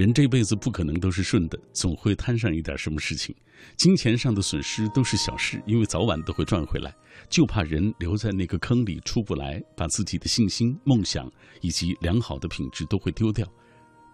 [0.00, 3.36] 人这辈子不可能都是顺的，总会摊上一点什么事情。
[3.76, 6.90] 金钱上的损失都是小事，因为早晚都会赚回来。
[7.28, 13.46] 就怕人留在那个坑里出不来，把自己的信心、梦想以及良好的品质都会丢掉。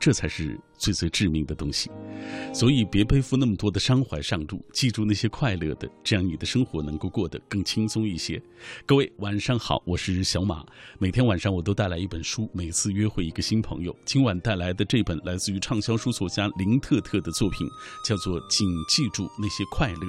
[0.00, 1.90] 这才是最最致命的东西，
[2.52, 8.40] 所以别背负那么多的伤怀上路，记住那些快乐的，这样你的生活能够过得更轻松一些。
[8.84, 10.64] 各位晚上好，我是小马，
[10.98, 13.94] 每天晚上我都带来一本书，每次约会一个新朋友。
[14.04, 17.66] 今晚带来的这本来自于畅销书作家林特特的作品，
[18.04, 20.06] 叫做《请记住那些快乐》。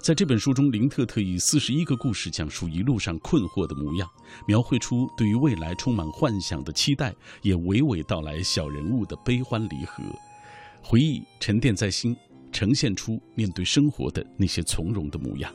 [0.00, 4.08] 在这本书中，林特特以四十一个故事讲述一路上困惑的模样，
[4.46, 10.04] 描绘出对于未来充满幻想的期待，也娓娓道来小人物的悲欢离合。
[10.86, 12.14] 回忆沉淀在心，
[12.52, 15.50] 呈现出面对生活的那些从容的模样。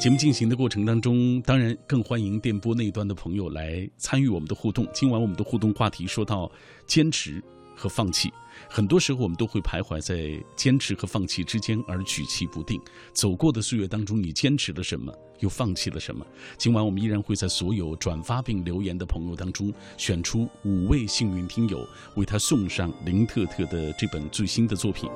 [0.00, 4.84] 节目进行的过程当中，当然更欢迎电波那端的朋友来参与我们的互动。
[4.92, 6.50] 今晚我们的互动话题说到
[6.84, 7.40] 坚持
[7.76, 8.28] 和放弃。
[8.68, 12.80] 很多时候，我们都会徘徊在坚持和放弃之间而举棋不定。
[13.12, 16.26] 走过的岁月当中，你坚持了什么，又放弃了什么？
[16.58, 25.08] 今晚我们依然会在所有转发并留言的朋友当中，选出五位幸运听友，为他送上林特特的这本最新的作品。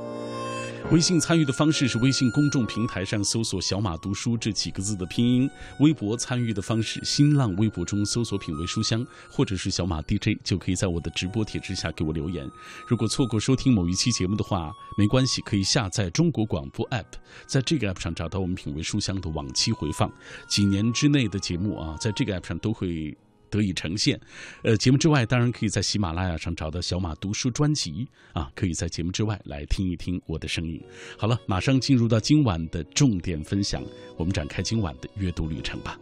[0.91, 5.47] 微信参与的方式是微信公众平台上搜索“小马读书”这几个字的拼音；
[5.79, 12.51] 微博参与的方式，新浪微博中搜索“品味书香”或者是“小马 DJ”，就可以在我的直播帖之下给我留言。
[12.89, 17.05] 如果错如果收听某一期节目的话，没关系，可以下载中国广播 app，
[17.47, 20.13] 在这个 app 上找到我们“品味书香”的往期回放，
[20.49, 23.17] 几年之内的节目啊，在这个 app 上都会。
[23.49, 24.21] 得以呈现，
[24.63, 30.81] 呃，节目之外当然可以在喜马拉雅上找到小马读书专辑啊，可以在节目之外来听一听我的声音。
[31.19, 33.83] 好了，马上进入到今晚的重点分享，
[34.17, 35.99] 我们展开今晚的阅读旅程吧。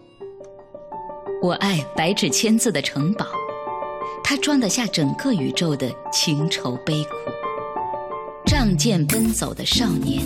[1.42, 3.26] 我爱白纸千字的城堡，
[4.22, 7.10] 它装得下整个宇宙的情愁悲苦。
[8.46, 10.22] 仗剑奔走的少年，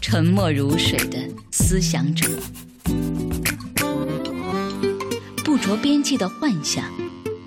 [0.00, 1.18] 沉默如水的
[1.52, 2.28] 思想者。
[5.44, 6.84] 不着边际的幻想，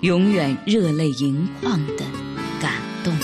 [0.00, 2.04] 永远热泪盈眶的
[2.60, 2.72] 感
[3.04, 3.14] 动。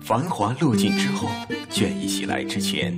[0.00, 1.28] 繁华落尽之后，
[1.70, 2.92] 倦意袭来之前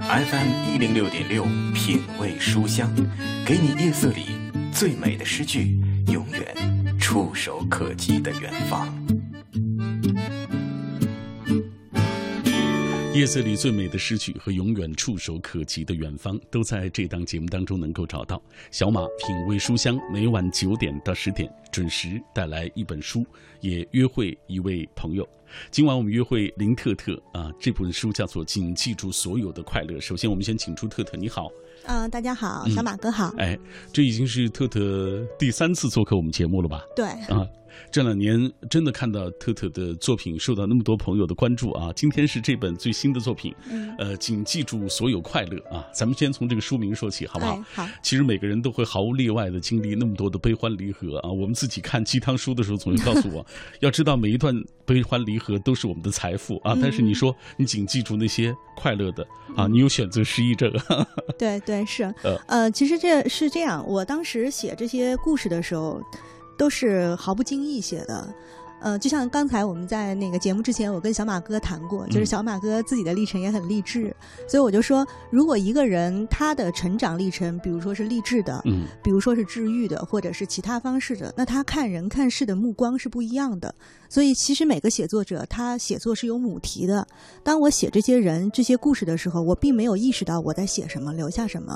[0.00, 1.44] ，FM 一零六点六
[1.74, 2.88] 品味书香，
[3.44, 4.26] 给你夜色里
[4.72, 6.54] 最美的诗句，永远
[6.98, 8.88] 触手可及的远方。
[13.20, 18.40] 夜色里最美的诗句和永远触手可及的远方，都在这档节目当中能够找到。
[18.70, 23.22] 小马品味书香，每晚九点到十点准时带来一本书，
[23.60, 25.28] 也约会一位朋友。
[25.70, 29.98] 今晚我们约会林特特啊，这本书叫做《请记住所有的快乐》。
[30.00, 31.50] 首先，我们先请出特特，你好。
[31.84, 33.34] 嗯，大家好，小马哥好。
[33.36, 33.58] 哎，
[33.92, 36.82] 这已经是特特第三次做客我们节目了吧？
[36.96, 37.04] 对。
[37.04, 37.46] 啊。
[37.90, 41.92] 这两年真的看到特特的作品受到那么多朋友的关注啊！
[41.94, 43.54] 今天是这本最新的作品，
[43.98, 45.86] 呃，请记住所有快乐啊！
[45.92, 47.62] 咱们先从这个书名说起，好不好？
[47.72, 47.88] 好。
[48.02, 51.30] 其实每个人都会毫无例外的经历那么多的悲欢离合啊！
[51.30, 53.44] 我们自己看鸡汤书的时候，总是告诉我，
[53.80, 54.54] 要知道每一段
[54.84, 56.76] 悲欢离合都是我们的财富啊！
[56.80, 59.26] 但是你说你仅记住那些快乐的
[59.56, 60.70] 啊，你有选择失忆症。
[61.38, 62.12] 对对是，
[62.46, 66.00] 呃，其实这是这样，我当时写这些故事的时候。
[66.60, 68.34] 都是毫不经意写的，
[68.82, 74.14] 呃，就像刚才我们在那个节目之前，我跟小马哥谈过，就是小马哥自己的历程也很励志，
[74.46, 83.74] 所以我就说，如果一个人他的成长历程，比如说是励志的，嗯，比如说是治愈的，或者是其他方式的，那他看人看事的目光是不一样的。
[84.10, 87.06] 所以，其实每个写作者他写作是有母题的。
[87.42, 91.74] 当我写这些人、这些故事的时候，我并没有意识到我在写什么、留下什么。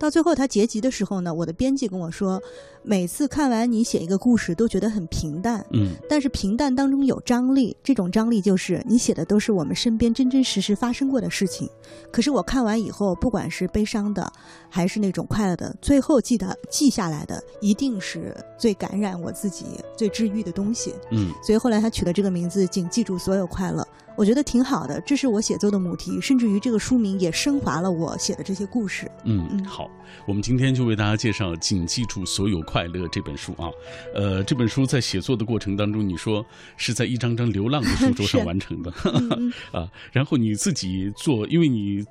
[0.00, 2.42] 到最后他结集的时候呢，我的编辑跟我说，
[2.82, 11.70] 每次看完你写一个故事都觉得很平淡，嗯，但是平淡当中有张力，这种张力就是你写的都是我们身边真真实实发生过的事情。
[12.10, 14.30] 可是我看完以后，不管是悲伤的，
[14.68, 19.64] 还是那种快乐的，最后记得记下来的，一定是最感染我自己、
[19.96, 20.94] 最治愈的东西。
[21.10, 21.70] 嗯，所以后。
[21.70, 23.86] 后来他取了这个名字，请记住所有快乐。
[24.16, 29.10] 我觉得挺好的，这是我写作的母题，甚至于这个书名也升华了我写的这些故事。
[29.24, 29.90] 嗯嗯，好，
[30.26, 33.70] 我们今天就为大家介绍《请记住所有快乐》这本书啊。
[34.14, 36.44] 呃，这本书在写作的过程当中，你说
[36.76, 38.92] 是在一张张流浪的书桌上 完成的
[39.72, 39.88] 啊。
[40.12, 42.04] 然后你自己做，因为你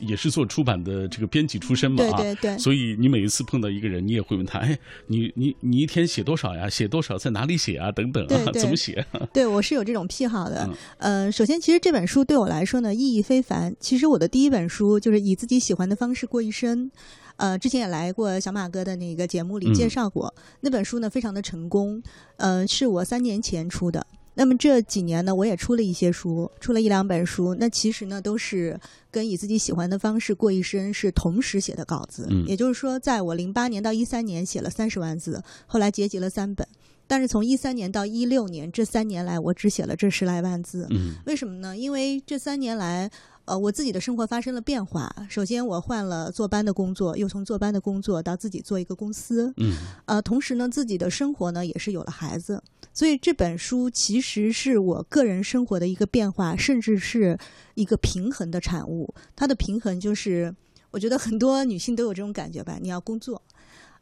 [0.00, 6.68] 也是做出版的这个编辑出身嘛，对对对，所以你每一次碰到一个人，你也会问他，哎，你你你一天写多少呀？
[6.68, 7.18] 写多少？
[7.18, 7.90] 在哪里写啊？
[7.92, 8.52] 等等啊？
[8.52, 9.04] 怎么写？
[9.32, 10.68] 对我是有这种癖好的，
[10.98, 11.30] 嗯。
[11.32, 13.74] 首先，其实这本书对我来说呢意义非凡。
[13.80, 16.90] 其实我的第一本书就是以自己喜欢的方式过一生，
[17.36, 20.34] 呃，之前也来过小马哥的那个节目里介绍过。
[20.60, 22.02] 那本书呢非常的成功，
[22.36, 24.06] 呃，是我三年前出的。
[24.34, 27.54] 那么这几年呢，我也出了一些书，出了一两本书。
[27.58, 28.78] 那其实呢，都是
[29.10, 32.26] 跟以自己喜欢的方式过一生是同时写的稿子。
[32.30, 36.66] 嗯，也就是说，在我零八年到一三年写了三十万字，后来结集了三本。
[37.06, 40.86] 但是从一三年到一六年这三年来，我只写了这十来万字。
[40.90, 41.76] 嗯，为什么呢？
[41.76, 43.10] 因为这三年来。
[43.44, 45.14] 呃，我自己的生活发生了变化。
[45.28, 49.52] 首先，我换了坐班的工作，又从坐班的工作到自己做一个公司。
[49.56, 49.74] 嗯。
[50.06, 52.62] 呃，同时呢，自己的生活呢也是有了孩子，
[52.92, 57.36] 所以这本书其实是我个人生活的一个变化，甚至是
[57.74, 59.12] 一个平衡的产物。
[59.34, 60.54] 它的平衡就是，
[60.92, 62.78] 我觉得很多女性都有这种感觉吧。
[62.80, 63.42] 你要工作，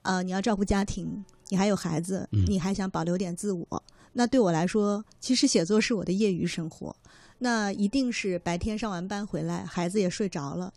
[0.03, 3.83] 呃，你要照顾家庭，你还有孩子，你还想保留点自我。
[4.13, 6.95] 那对我来说，其实写作是我的业余生活。
[7.43, 10.71] 那一定是白天上完班回来，孩子也睡着了，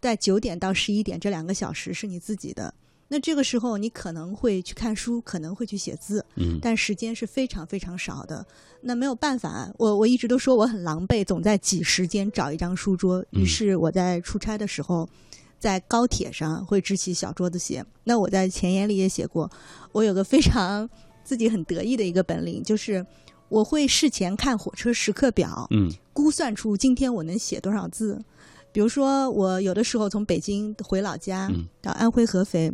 [0.00, 2.72] 在九点到十一点这两个小时是你自己的。
[3.10, 8.44] 那这个时候你可能会去看书，可能会去写字，嗯，但时间是非常非常少的。
[8.80, 13.22] 那没有办法，我我一直都说我很狼狈，总在挤时间找一张书桌。
[13.30, 15.06] 于是我在出差的时候，
[15.58, 17.84] 在高铁上会支起小桌子写。
[18.04, 19.50] 那我在前言里也写过，
[19.92, 20.88] 我有个非常
[21.22, 23.04] 自己很得意的一个本领，就是。
[23.48, 28.22] 我会事前看火车时刻表，嗯，估算出今天我能写多少字。
[28.70, 31.50] 比如说，我有的时候从北京回老家
[31.80, 32.70] 到安徽合肥，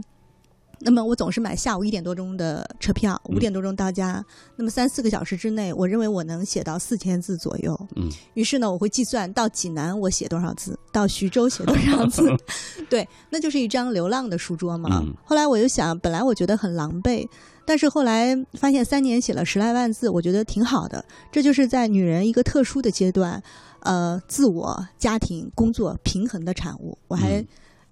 [0.85, 4.23] 那么我总是买下午一点多钟的车票，五点多钟到家。
[4.55, 7.89] 那么三四个小时之内，我认为我能写到四千字左右。
[7.97, 12.29] 嗯，于是呢，我会计算到济南我写多少字，到徐州写多少字。
[12.91, 15.03] 对，那就是一张流浪的书桌嘛。
[15.25, 17.27] 后来我又想，本来我觉得很狼狈。
[17.65, 21.03] 但是后来发现，三年写了十来万字，我觉得挺好的。
[21.33, 23.43] 这就是在女人一个特殊的阶段，
[23.81, 26.99] 呃，自我、家庭、工作平衡的产物。
[27.09, 27.43] 我还。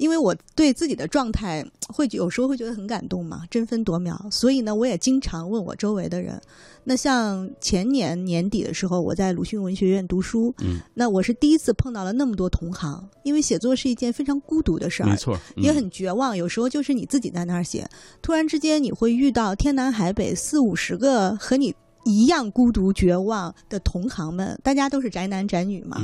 [0.02, 6.40] 因为我对自己的状态会有时候会觉得很感动嘛，争分夺秒，所以呢，我也经常问我周围的人。
[6.82, 16.36] 那像前年年底的时候，我在鲁迅文学院读书，嗯，那我是第一次碰到了那么多同行，因为写作是一件非常孤独的事儿，没错，也很绝望。
[16.36, 17.88] 有时候就是你自己在那儿写，
[18.20, 21.72] 突然之间你会遇到天南海北四五十个和你
[22.04, 26.02] 一样孤独绝望的同行们，大家都是宅男宅女嘛。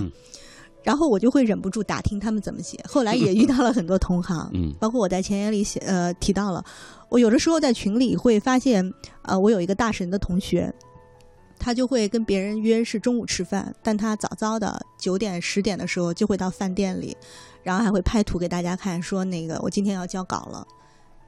[0.89, 6.65] 然后我就会忍不住打听他们怎么写，后来也遇到了很多同行，嗯，包括我在前言里写呃提到了，
[7.11, 8.91] 我有的时候在群里会发现，
[9.21, 10.73] 呃，我有一个大神的同学，
[11.59, 17.15] 他就会跟别人约是中午吃饭，但他早早的九点十点的时候就会到饭店里，
[17.63, 20.67] 然后还会拍图给大家看，说那个我今天要交稿了，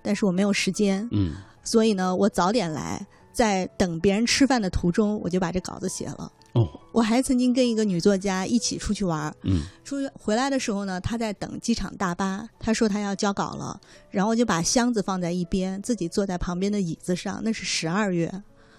[0.01, 6.33] 但是我没有时间，嗯，所以呢，我早点来，在等别人吃饭的途中，我就把这稿子写了。
[6.52, 13.81] 哦，我还曾经跟一个女作家一起出去玩嗯，出去回来的时候呢，她在等机场大巴，她说她要交稿了，
[14.11, 17.41] 然后我就把箱子放在一边，自己坐在旁边的椅子上。
[17.44, 18.29] 那是十二月，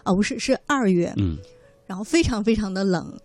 [0.04, 1.38] 哦，不是，是二月，嗯，
[1.88, 3.18] 然后非常非常的冷，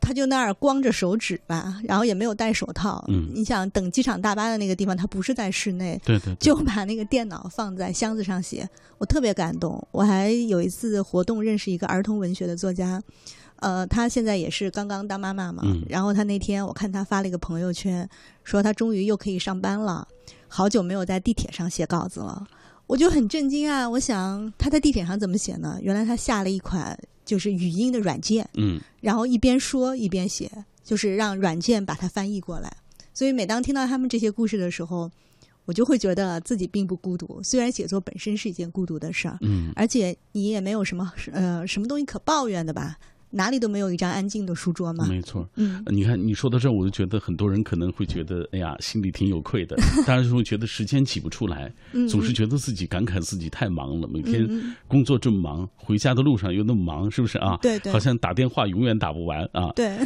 [0.00, 8.68] 她就那儿光着手指吧，然后也没有戴手套，嗯，你想等机场大巴的那个地方，她不是在室内，对对，就把那个电脑放在箱子上写，
[8.98, 9.86] 我特别感动。
[9.92, 13.00] 我还有一次活动认识一个儿童文学的作家。
[13.64, 18.06] 呃，她现在也是刚刚当妈妈嘛，然后她那天我看她发了一个朋友圈，
[18.42, 20.06] 说她终于又可以上班了，
[20.48, 22.46] 好久没有在地铁上写稿子了，
[22.86, 23.88] 我就很震惊啊！
[23.88, 25.78] 我想她在地铁上怎么写呢？
[25.80, 26.94] 原来她下了一款
[27.24, 30.50] 就是语音的软件，嗯，然后一边说一边写，
[30.84, 32.70] 就是让软件把它翻译过来。
[33.14, 35.10] 所以每当听到他们这些故事的时候，
[35.64, 37.40] 我就会觉得自己并不孤独。
[37.42, 42.98] 虽然写作本身是一件孤独的事儿，嗯，而且你也没有什么呃什么东西可抱怨的吧。
[43.34, 45.06] 哪里都没有一张安静的书桌吗。
[45.08, 49.76] 没错，嗯，你看你说到这儿，我就觉得很多人可能会觉得，哎呀，心里挺有愧的。
[50.06, 51.72] 当然会觉得时间挤不出来，
[52.08, 54.48] 总是觉得自己感慨自己太忙了，每天
[54.86, 57.58] 工作这么忙，回家的路上又那么忙，是不是啊？
[57.60, 59.72] 对对，好像打电话永远打不完啊。
[59.74, 59.98] 对。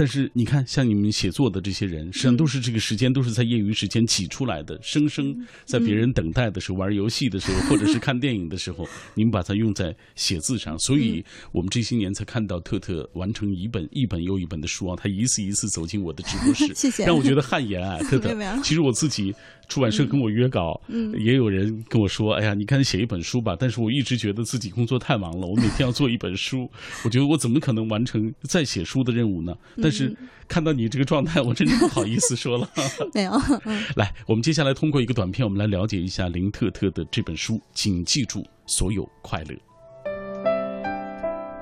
[0.00, 10.74] 但是你看，像你们写作的这些人，实际上都是这个时间都是在业余时间挤出来的，生生在别人等待的时候、玩游戏的时候，或者是看电影的时候， 你们把它用在写字上。
[10.78, 18.34] 所以我们这些年才看到特特完成一本一本又一本的书啊，他一次一次走进我的直播室， 谢谢，让我觉得汗颜啊，特特。
[18.64, 19.34] 其实我自己。
[19.68, 20.80] 出版社跟我约稿，
[21.16, 26.68] 也有人跟我说：“哎呀，你赶紧写一本书吧。”但是我一直觉得自己工作太忙了，我每天要做一本书，
[27.04, 29.54] 我觉得我怎么可能完成再写书的任务呢？
[29.80, 30.16] 但是
[30.46, 32.68] 看到你这个状态，我真的不好意思说了。
[33.12, 33.32] 没有，
[33.96, 37.60] 来，我们接下来通过一个短片，我们来了解一下林特特的这本书。
[37.72, 39.56] 请记住所有快乐。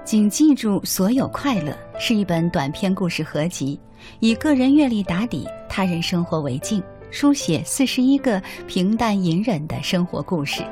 [0.05, 3.79] 请记住所有快乐是一本短篇故事合集，
[4.21, 6.83] 以个人阅历打底，他人生活为镜。
[7.11, 10.63] 书写四十一个平淡隐忍的生活故事，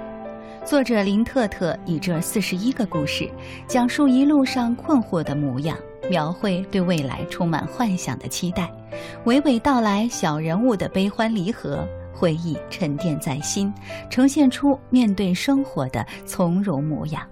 [0.67, 3.27] 作者林特特以这四十一个故事，
[3.67, 8.71] 讲述一路上困惑的模样，描绘对未来充满幻想的期待，
[9.25, 13.73] 娓娓道来小人物的悲欢离合，回忆沉淀在心，
[14.11, 17.23] 呈现出面对生活的从容模样。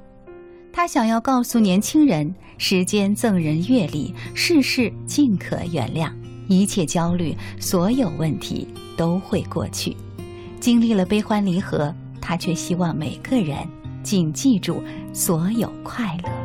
[0.73, 6.11] 他想要告诉年轻人：时间赠人阅历，世事尽可原谅，
[6.49, 9.97] 一切焦虑，所有问题都会过去。
[10.61, 11.95] 经历了悲欢离合。
[12.27, 13.55] 他却希望每个人
[14.03, 16.44] 谨记住所有快乐。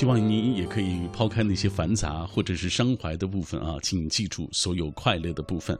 [0.00, 5.78] 希望您也可以抛开那些繁杂或者是伤怀的部分啊，请记住所有快乐的部分。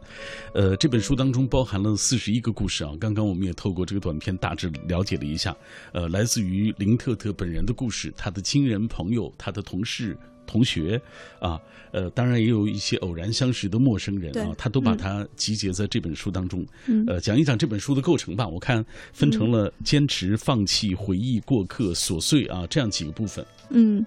[0.53, 2.93] 呃，这本书当中包含了四十一个故事啊。
[3.01, 5.57] 刚刚我们也透过这个短片大致了解了一下，
[5.95, 10.15] 呃，来自于林特特本人的故事，他的亲人朋友，他的同事。
[10.51, 11.01] 同学，
[11.39, 11.61] 啊，
[11.93, 16.67] 呃，当然也有一些偶然相识的陌生人啊，他都把它集结在这本书当中。
[17.07, 18.49] 呃，讲一讲这本书的构成吧。
[18.49, 23.45] 我看分成了坚持、放弃、回忆、过客、琐碎啊这样几个部分。
[23.71, 24.05] 嗯，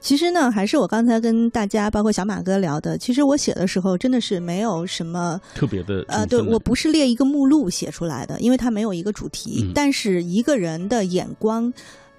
[0.00, 6.04] 其实呢，还是我刚才跟大家，包括小马哥聊的，其实我写的时候真的是没有什么特别的。
[6.08, 11.72] 呃，对我不是列一个目录写出来的，因为它没有一个主题，但是一个人的眼光。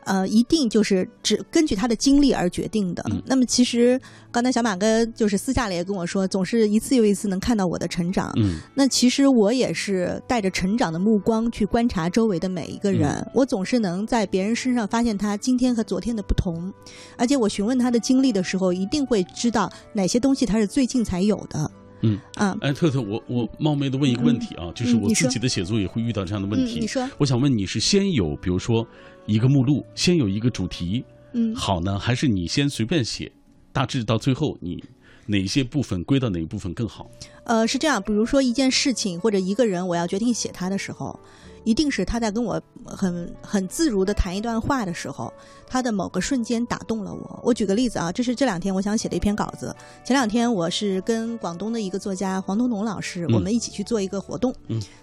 [0.05, 3.03] 呃，一定就是只根据他的经历而决定的。
[3.25, 3.99] 那么，其实
[4.31, 8.31] 刚才小马哥就是私下里也跟我说，总是一次又一次能看到我的成长。
[8.37, 16.71] 嗯，那其实我也是带着成长的目光去观察周围的每一个人，我总是能在别人身上发现他今天和昨天的不同，
[17.17, 21.71] 而且我询问他的经历的时候，一定会知道哪些东西他是最近才有的。
[22.01, 26.79] 嗯啊，哎，特特，我我冒昧的问一个问题啊，就是我自己的写作也会遇到这样的问题。
[26.79, 28.85] 你说，我想问你是先有，比如说
[29.25, 33.31] 一个目录，先有一个主题，嗯，好呢，还是你先随便写，
[33.71, 34.83] 大致到最后你
[35.25, 37.09] 哪些部分归到哪一部分更好？
[37.45, 41.19] 呃，是这样，比如说一件事情或者一个人，我要决定写他的时候。
[41.65, 45.33] 一定是他在跟我很很自如的谈一段话的时候，
[45.67, 47.39] 他的某个瞬间打动了我。
[47.43, 49.75] 我举个例子啊，这是这两天我想写的一篇稿子。
[50.05, 54.55] 前两天我是跟广东的一个作家黄东东老师，我们一起去做一个活动。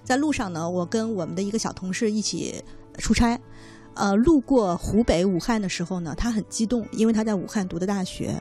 [0.03, 2.63] 在路上呢，我跟我们的一个小同事一起
[2.97, 3.39] 出差。
[3.95, 8.35] 呃，路过湖北武汉的时候呢，他很激动，因为他在武汉读的大学。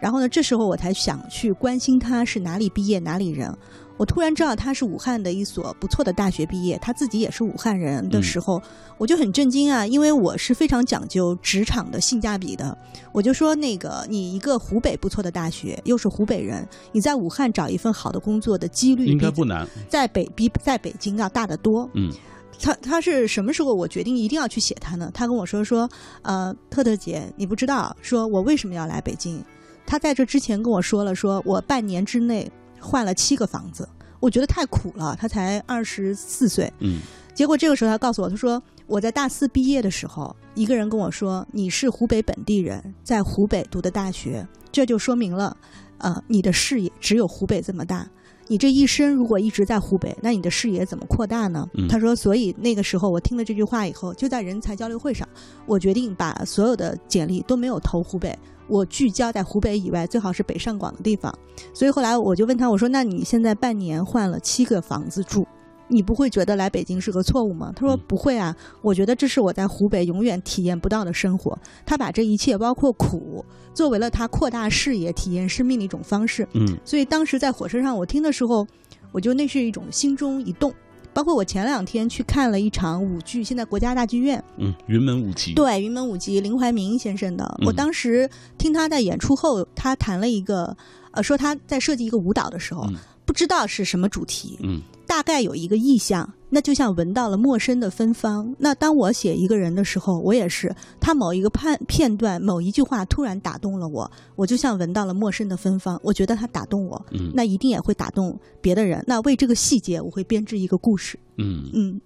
[0.00, 3.52] 然后呢，这时候我才想去关心他是哪里毕业，哪里人。
[3.96, 8.60] 我突然知道他是武汉的一所不错的大学毕业，他自己也是武汉人的时候，
[8.98, 9.86] 我就很震惊啊！
[9.86, 12.76] 因为我是非常讲究职场的性价比的，
[13.10, 21.88] 我就说那个你一个湖北不错的大学，又是湖北人，你在武汉找一份好的工作的几率应该不难，在北比在北京要大得多。
[21.94, 22.12] 嗯，
[22.60, 25.10] 他他是什么时候我决定一定要去写他呢？
[25.14, 25.88] 他跟我说说，
[26.22, 29.42] 呃，特特姐，你不知道，说我为什么要来北京？
[29.86, 32.50] 他在这之前跟我说了，说我半年之内。
[32.78, 33.88] 换了七个房子，
[34.20, 35.16] 我觉得太苦了。
[35.18, 37.00] 他才二十四岁，嗯，
[37.34, 45.56] 结果这个时候他告诉我，他说我在大四毕业的时候，一个人跟我说你是湖北本地人，在湖北读的大学，这就说明了，
[45.98, 48.08] 呃，你的视野只有湖北这么大。
[48.48, 51.68] 你这一生如果一直在湖北，那你的视野怎么扩大呢？
[51.88, 55.28] 他说，所以那个时候我听了这句话以后，就在人才交流会上，
[55.66, 58.36] 我决定把所有的简历都没有投湖北。
[58.68, 61.32] 我聚焦在湖北以外，最好是北上广的地方。
[61.72, 65.46] 所以后来我就问他，我说：“那你现在半年换了七个房子住，
[65.88, 76.46] 你不会觉得来北京是个错误吗？”他说：“不会啊，我觉得这是我在湖北永远体验不到的生活。”他把这一切，包括苦，作为了他扩大视野、体验生命的一种方式。
[76.54, 78.66] 嗯，所以当时在火车上我听的时候，
[79.12, 80.72] 我就那是一种心中一动。
[81.14, 87.58] 包括我前两天去看了一场舞剧，现在国家大剧院，嗯，云门舞集，对，云门舞集，林怀民先生的。
[87.64, 88.28] 我当时
[88.58, 90.76] 听他在演出后，他谈了一个，
[91.12, 92.86] 呃，说他在设计一个舞蹈的时候。
[93.24, 94.95] 不知道是什么主题，嗯，大
[95.26, 98.54] 概有一个意象，那就像闻到了陌生的芬芳。
[98.56, 106.00] 那当我写一个人的时候，我也是，他某一个判片段、某一句话突然打动了我，我就像闻到了陌生的芬芳。
[106.04, 109.04] 我觉得他打动我，嗯，那一定也会打动别的人。
[109.08, 112.00] 那为这个细节，我会编织一个故事，嗯嗯。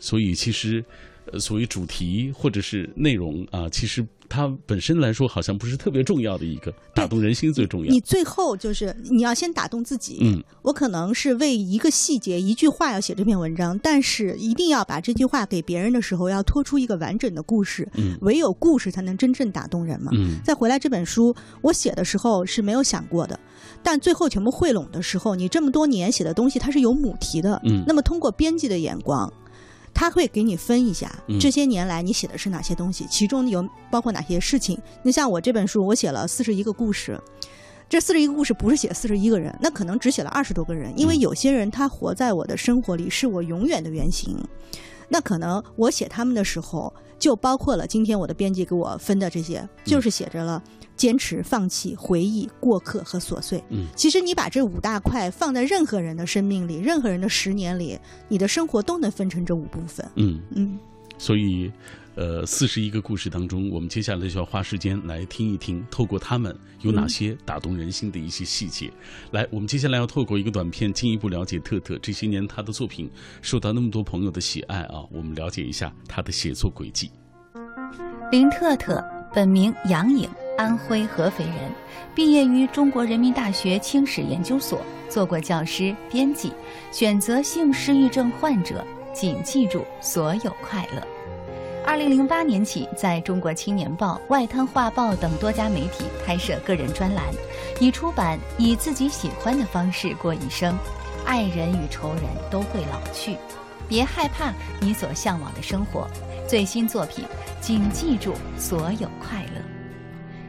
[0.00, 0.84] 所以其实，
[1.32, 4.04] 呃，所谓主题或者是内容啊，其实。
[4.28, 7.90] 它本身来说好像不是特别重要的一个打动人心最重要。
[7.90, 10.18] 你最后就是你要先打动自己。
[10.20, 17.88] 嗯，我可能是为一个细节、一句话要写这篇文章，但是一定要把这句话给别人的时候，要拖出一个完整的故事。
[17.94, 20.10] 嗯，唯有故事才能真正打动人嘛。
[20.14, 23.38] 嗯，再回来这本书，我写的时候是没有想过的，
[23.82, 27.60] 但最后全部汇拢的时候，你这么多年写的东西它是有母题的。
[27.64, 29.32] 嗯，那么通过编辑的眼光。
[29.98, 34.80] 他会给你分一下这些年来你写的是哪些东西，其中有包括哪些事情。
[35.02, 37.20] 你像我这本书，我写了四十一个故事，
[37.88, 44.38] 这四十一个故事不是写四十一个人，那可能只写了二十多个人，因为有些人他活在我的生活里，是我永远的原型。
[45.08, 50.62] 那可能我写他们的时候，就包括了今天我的编辑给我分的这些，就是写着了
[50.96, 53.62] 坚持、放弃、回忆、过客和琐碎。
[53.70, 57.98] 嗯，其实你把这五大块放在任何人的生命里，任何人的十年里，
[58.28, 60.08] 你的生活都能分成这五部分。
[60.16, 60.78] 嗯嗯，
[61.18, 61.70] 所以。
[62.18, 68.90] 呃，四十一个故事当中，我们接下来就要花时间来听一听，透过他们有哪些打动人心的一些细节。
[69.30, 73.08] 来，我们接下来要透过一个短片，进一步了解特特这些年他的作品
[73.40, 75.04] 受到那么多朋友的喜爱啊。
[75.12, 77.08] 我们了解一下他的写作轨迹。
[78.32, 79.00] 林特特，
[79.32, 81.72] 本名杨颖，安徽合肥人，
[82.16, 86.52] 毕业于中国人民大学清史研究所，做过教师、编辑。
[86.90, 88.84] 选择性失忆症患者，
[89.14, 91.06] 请记住所有快乐。
[91.88, 97.24] 二零零八年起，在中国青年报、外滩画报等多家媒体开设个人专栏，
[97.80, 100.74] 已出版《以自己喜欢的方式过一生》，
[101.24, 103.38] 爱人与仇人都会老去，
[103.88, 104.52] 别害怕
[104.82, 106.06] 你所向往的生活。
[106.46, 107.24] 最新作品，
[107.62, 109.62] 请记住所有快乐。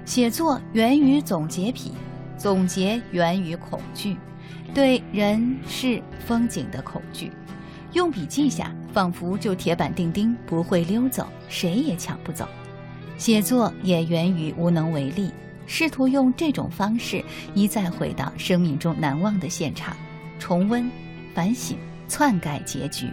[0.03, 1.93] 写作源于总结癖，
[2.37, 4.17] 总结源于恐惧，
[4.73, 7.31] 对人事风景的恐惧。
[7.93, 12.47] 用笔记下，仿佛就铁板钉钉，不会溜走，谁也抢不走。
[13.17, 15.31] 写作也源于无能为力，
[15.65, 19.95] 试图用这种方式一再回到生命中难忘的现场，
[20.37, 20.89] 重温、
[21.33, 21.77] 反省、
[22.07, 23.07] 篡改结局。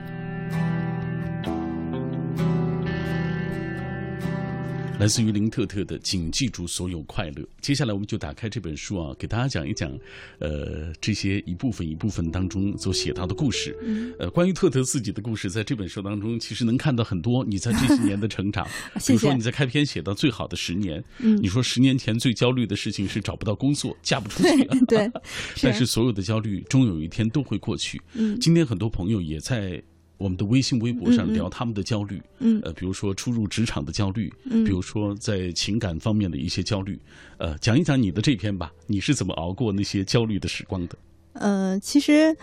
[4.98, 7.46] 来自于林特特的，请记住所有快乐。
[7.60, 9.92] 接下来我们就打开这本书啊，给大家讲一讲，
[10.38, 13.76] 呃，这些一部分一部分当中所写到的故事。
[14.18, 18.66] 呃，关于特特自己的故事，在这本书当中，其实能看到很多你在这些年的成长。
[19.06, 24.64] 比如说你在开篇写到最好的十年，你说十年前最焦虑的事情是找不到工作，嫁不出去。
[24.88, 25.10] 对，
[25.62, 28.00] 但是所有的焦虑终有一天都会过去。
[28.14, 29.82] 嗯，今天很多朋友也在。
[30.18, 36.98] 我们的微信、微博上聊他们的焦虑，嗯，呃，比如说初入职场的焦虑，嗯，比如说在情感方面的一些焦虑，
[37.36, 40.96] 呃，讲一讲你的这篇吧，你是怎么熬过那些焦虑的时光的？
[41.34, 42.34] 呃，其实，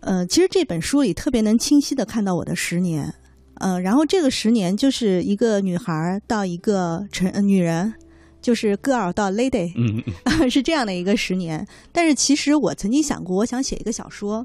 [0.00, 3.14] 呃，其实这本书里特别能清晰的看到我的十年，
[3.54, 7.94] 呃，然后这个十年就是一个女孩到一个成女人，
[8.40, 10.02] 就是 girl 到 lady，嗯，
[10.50, 11.64] 是这样的一个十年。
[11.92, 14.44] 但是其实我曾经想过，我想写一个小说。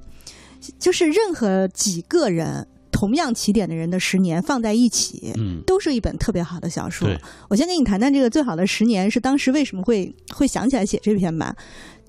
[0.80, 7.08] 就是任何几个人同样起点的人的十年放在一起，嗯，都是一本特别好的小说。
[7.50, 11.56] 我先跟你谈谈这个最好的十年是当时为什么会会想起来写这篇吧。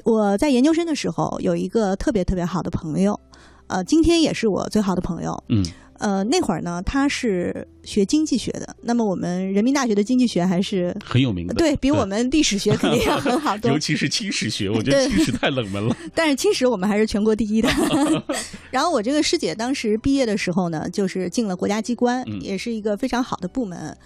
[0.04, 3.18] 我在研究生的时候有一个特别特别好的朋友，
[3.66, 5.64] 呃，今天也是我最好的朋友，嗯。
[5.98, 8.76] 呃，那会儿呢，他是学经济学的。
[8.82, 13.70] 那么我们人民大学的经济学还是很有名的，对比我们历史学肯定要很好 多。
[13.70, 15.96] 尤其是清史学， 我觉得清史太冷门了。
[16.14, 17.68] 但是清史我们还是全国第一的。
[18.70, 23.96] 然后我这个师姐当时毕业的时候呢，就是进了国家机关，也是一个非常好的部门。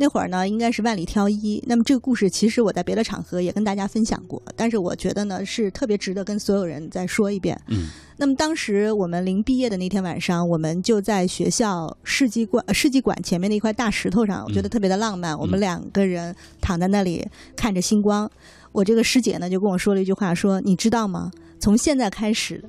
[0.00, 1.62] 那会儿呢，应该是万里挑一。
[1.66, 7.60] 那么这个故事其实我在别的场合也跟大家分享过，但是我觉得呢是特别值得跟所有人再说一遍。
[7.68, 7.88] 嗯。
[8.16, 15.38] 那么当时我们临毕业的那天晚上，我们就在学校世纪馆世纪馆前面的一块大石头上，我觉得特别的浪漫。
[15.38, 17.22] 我们两个人躺在那里
[17.54, 18.30] 看着星光。
[18.72, 21.30] 我这个师姐呢就跟我说了一句话，说你知道吗？
[21.58, 22.64] 从现在开始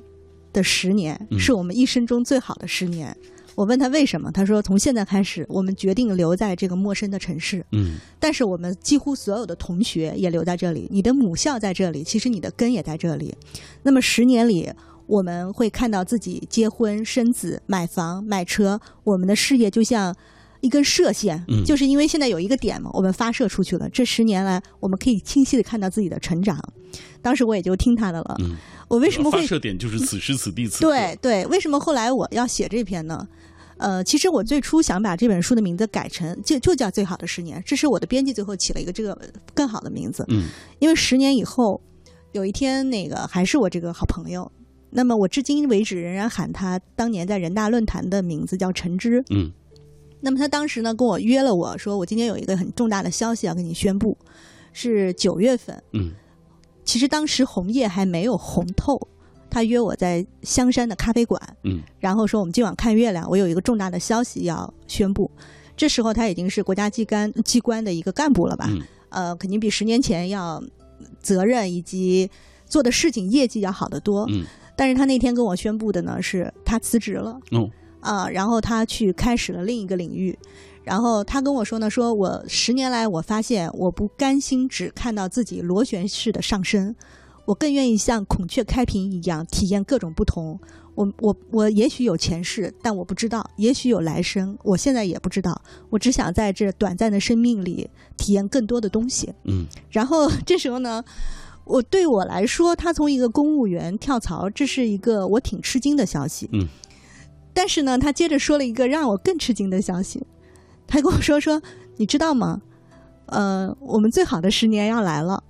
[0.52, 3.16] 的十年是我们一生中最好的十年。
[3.54, 7.64] 我问他为什么，他说从现在开始，我们决定留在这个陌生的城市。
[7.72, 13.34] 嗯，但是我们几乎所有的同学也留在这里，你的母校在这里，其实你的根也在这里。
[13.82, 14.70] 那么十年里，
[15.06, 20.14] 我们会看到自己结婚、生子、买房、买车，我们的事业就像
[20.62, 23.86] 一根射线，就是因为现在有一个点嘛，我们发射出去了。
[23.90, 26.58] 这十年来，我们可以清晰的看到自己的成长。
[27.20, 28.36] 当时我也就听他的了。
[28.38, 28.56] 嗯，
[28.88, 30.80] 我为什么会发射点就是此时此地此？
[30.86, 33.26] 对对，为什么后来我要写这篇呢？
[33.78, 39.18] 呃，其实我最初想把这本书的名字改成就就叫《最好的十年》，这是我的编辑最后起了一个这个
[39.54, 40.24] 更好的名字。
[40.28, 40.44] 嗯，
[40.78, 41.80] 因为十年以后，
[42.30, 44.48] 有一天那个还是我这个好朋友，
[44.90, 49.24] 那么我至今为止仍然喊他当年在人大论坛的名字叫陈芝。
[49.30, 49.50] 嗯，
[50.22, 54.16] 那么他当时呢跟我约了，我说我今天有一个很重大的消息要跟你宣布，
[54.72, 55.82] 是九月份。
[55.92, 56.12] 嗯，
[56.84, 58.98] 其实当时红叶还没有红透。
[59.50, 65.30] 他约我在香山的咖啡馆，嗯，然后说我们今晚看月亮，我有一个重大的消息要宣布。
[65.76, 68.70] 这时候他已经是国家机关机关的一个干部了吧？
[69.10, 70.62] 呃，肯定比十年前要
[71.20, 72.30] 责任以及
[72.64, 74.24] 做的事情业绩要好得多。
[74.30, 74.42] 嗯，
[74.74, 77.38] 但是他那天跟我宣布的呢，是他辞职了。
[77.50, 77.68] 哦，
[78.02, 80.38] 啊，然后他去开始了另一个领域。
[80.84, 86.94] 然后他跟我说呢，说我十年来我发现我不甘心只看到自己螺旋式的上升，
[87.44, 90.58] 我更愿意像孔雀开屏一样体验各种不同。
[90.94, 95.58] 我我我也许有前世，但我不知道；也许有来生，我现在也不知道。
[95.88, 97.88] 我只想在这短暂的生命里
[98.18, 99.32] 体验更多的东西。
[99.44, 101.02] 嗯， 然后这时候呢，
[101.64, 106.50] 我对我来说，他从一个公务员跳槽，这是一个我挺吃惊的消息。
[106.52, 106.68] 嗯，
[107.54, 110.24] 但是呢，他接着说了一个让我更吃惊的消息，
[110.86, 111.60] 他跟我说说，
[111.96, 112.60] 你知道吗？
[113.26, 115.42] 呃，我们最好的十年要来了。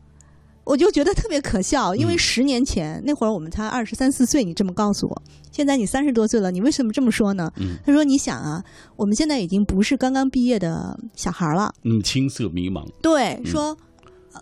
[0.65, 7.53] 我就觉得特别可笑，因为十年前那会儿我们才二十三四岁，你这么告诉我，现在你三十多岁了，你为什么这么说呢？
[7.85, 8.63] 他说：“你想啊，
[8.95, 12.89] 我们现在已经不是刚刚毕业的小孩了，嗯，青涩迷茫。
[13.03, 13.77] 对，说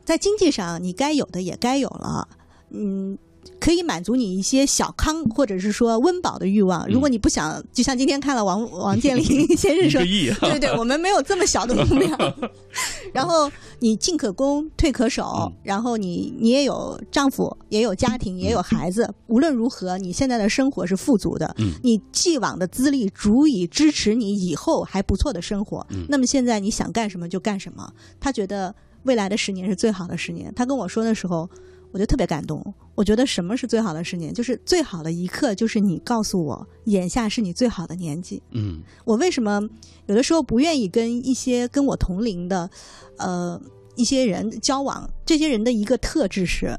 [0.05, 2.29] 在经济上你该有的也该有了，
[2.68, 3.16] 嗯。”
[3.59, 6.88] 可以满足你一些小康或者是说温饱的欲望。
[6.88, 10.00] 如果你不想，就像今天看了王 王健林先生说，
[10.48, 12.35] 对对，我们没有这么小的目标。
[13.12, 13.50] 然后
[13.81, 15.53] 你进可攻，退可守。
[15.62, 19.12] 然后你你也有丈夫，也有家庭，也有孩子。
[19.26, 21.55] 无论如何，你现在的生活是富足的。
[21.83, 25.87] 你既往的资历足以支持你以后还不错的生活。
[26.09, 27.92] 那么现在你想干什么就干什么。
[28.18, 30.53] 他觉得未来的十年是最好的十年。
[30.55, 31.48] 他跟我说的时候。
[31.92, 32.62] 我就特别感动。
[32.94, 34.33] 我觉得什么是最好的十年？
[34.33, 38.42] 就是最好的一刻，就是你告诉我，眼下是你最好的年纪。
[38.50, 39.61] 嗯，我为什么
[40.07, 42.68] 有的时候不愿意跟一些跟我同龄的，
[43.16, 43.61] 呃，
[43.96, 45.09] 一些人交往？
[45.24, 46.79] 这些人的一个特质是，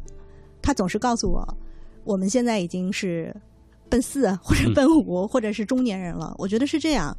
[0.62, 1.58] 他总是告诉我，
[2.04, 3.36] 我们现在已经是
[3.90, 6.36] 奔四或者奔五，或者是中年人了。
[6.38, 7.16] 我觉得是这样。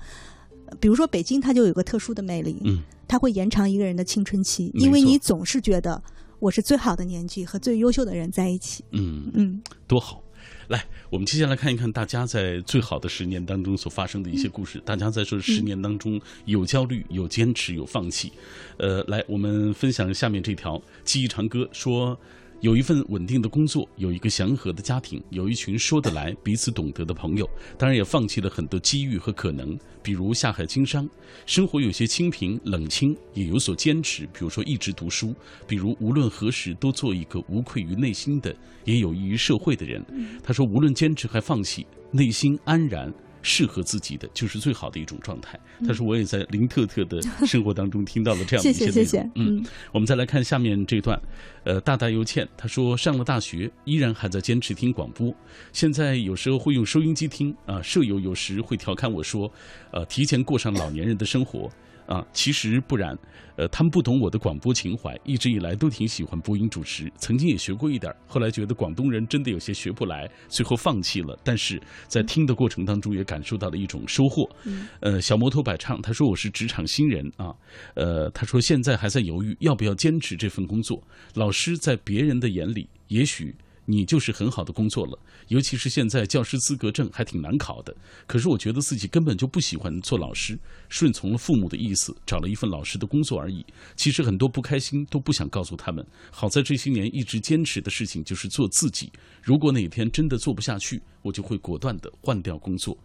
[0.80, 6.02] 比如说北京，它就有个特殊的魅力，嗯，它会延长一个人的青春期，因为你总是觉得。
[6.42, 8.84] 我是最好的年纪和最优秀的人在一起。
[8.90, 10.20] 嗯嗯，多好！
[10.66, 14.82] 来，我们接下来看一看大家在最好的十年当中所发生的一些故事。
[14.84, 18.32] 大家在这十年当中有焦虑、有坚持、有放弃。
[18.76, 22.18] 呃，来，我们分享下面这条记忆长歌说。
[22.62, 27.44] 有一份稳定的工作，有一个祥和的家庭，有一群说得来、彼此懂得的朋友，
[27.76, 31.10] 当然也放弃了很多机遇和可能，比如下海经商。
[31.44, 35.34] 生活有些清贫冷清，也有所坚持，比如说一直读书，
[35.66, 40.00] 比如无论何时都做一个无愧于内心的、也有益于社会的人。
[40.40, 43.12] 他说，无论坚持还放弃，内心安然。
[43.42, 45.58] 适合自己的就是最好的一种状态。
[45.86, 51.20] 他说：“我也在林特特的 生活当中听到了这样的一些内容。”嗯，我们再来看下面这段。
[51.64, 55.32] 呃，大大又欠他说：“上了大学，依然还在坚持听广播。
[55.72, 57.80] 现在有时候会用收音机听啊。
[57.82, 59.52] 舍友有时会调侃我说
[59.92, 61.70] ：‘呃，提前过上老年人的生活。’”
[62.06, 63.16] 啊，其实不然，
[63.56, 71.38] 呃，他们不懂我的广播情怀，一直以来都挺喜欢播音主持，曾经也学过一点，后来觉得广东人真的有些学不来，最后放弃了。
[71.44, 74.48] 但是在听的过程当中，也感受到了一种收获。
[74.64, 77.54] 嗯呃，小摩托摆唱，他说我是职场新人啊，
[77.94, 81.02] 呃，他说现在还在犹豫要不要坚持这份工作。
[81.34, 83.54] 老师在别人的眼里，也许。
[83.84, 85.18] 你就是很好的工作了，
[85.48, 87.94] 尤其是现在教师资格证还挺难考的。
[88.26, 93.64] 可是我觉得自己根本就不喜欢做老师，顺从了父母的意思，找了一份老师的工作而已。
[93.96, 96.06] 其实很多不开心都不想告诉他们。
[96.30, 99.10] 好在这些年一直坚持的事情就是做自己。
[99.42, 102.96] 如果哪天真的做不下去，我就会果断的换掉工作。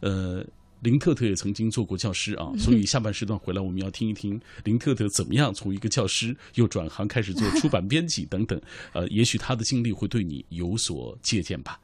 [0.00, 0.44] 呃。
[0.84, 8.60] 林特特也曾经做过教师啊，所以下半时段回来，我们要听一听林特特怎么样从一个教师又转行开始做出版编辑等等，
[8.92, 11.80] 呃，也许他的经历会对你有所借鉴吧。